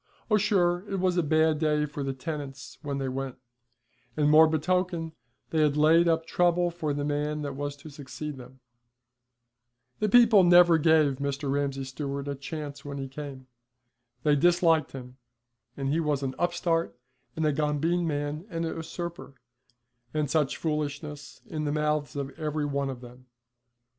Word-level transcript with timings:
Oh, 0.31 0.37
sure 0.37 0.83
it 0.89 0.99
was 0.99 1.15
a 1.15 1.21
bad 1.21 1.59
day 1.59 1.85
for 1.85 2.01
the 2.03 2.11
tenants 2.11 2.79
when 2.81 2.97
they 2.97 3.07
went; 3.07 3.35
and 4.17 4.31
more 4.31 4.47
betoken, 4.47 5.11
they 5.51 5.61
had 5.61 5.77
laid 5.77 6.07
up 6.07 6.25
trouble 6.25 6.71
for 6.71 6.91
the 6.91 7.03
man 7.05 7.43
that 7.43 7.53
was 7.53 7.75
to 7.75 7.89
succeed 7.91 8.35
them. 8.35 8.61
The 9.99 10.09
people 10.09 10.43
never 10.43 10.79
gave 10.79 11.17
Mr. 11.17 11.51
Ramsay 11.51 11.83
Stewart 11.83 12.27
a 12.27 12.33
chance 12.33 12.83
when 12.83 12.97
he 12.97 13.07
came. 13.07 13.45
They 14.23 14.35
disliked 14.35 14.93
him, 14.93 15.17
and 15.77 15.89
he 15.89 15.99
was 15.99 16.23
an 16.23 16.33
upstart 16.39 16.97
and 17.35 17.45
a 17.45 17.53
gombeen 17.53 18.07
man 18.07 18.47
and 18.49 18.65
a 18.65 18.69
usurper, 18.69 19.35
and 20.15 20.31
such 20.31 20.57
foolishness, 20.57 21.43
in 21.45 21.65
the 21.65 21.71
mouths 21.71 22.15
of 22.15 22.31
every 22.39 22.65
one 22.65 22.89
of 22.89 23.01
them. 23.01 23.27